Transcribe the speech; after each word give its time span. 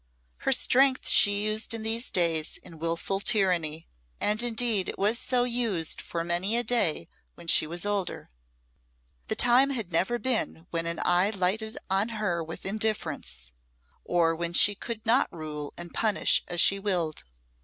Her 0.37 0.51
strength 0.51 1.07
she 1.07 1.45
used 1.45 1.75
in 1.75 1.83
these 1.83 2.09
days 2.09 2.57
in 2.57 2.79
wilful 2.79 3.19
tyranny, 3.19 3.87
and 4.19 4.41
indeed 4.41 4.89
it 4.89 4.97
was 4.97 5.19
so 5.19 5.43
used 5.43 6.01
for 6.01 6.23
many 6.23 6.57
a 6.57 6.63
day 6.63 7.07
when 7.35 7.45
she 7.45 7.67
was 7.67 7.85
older. 7.85 8.31
The 9.27 9.35
time 9.35 9.69
had 9.69 9.91
never 9.91 10.17
been 10.17 10.65
when 10.71 10.87
an 10.87 10.99
eye 11.05 11.29
lighted 11.29 11.77
on 11.87 12.09
her 12.17 12.43
with 12.43 12.65
indifference, 12.65 13.53
or 14.03 14.33
when 14.35 14.53
she 14.53 14.73
could 14.73 15.05
not 15.05 15.31
rule 15.31 15.71
and 15.77 15.93
punish 15.93 16.41
as 16.47 16.59
she 16.59 16.79
willed. 16.79 17.23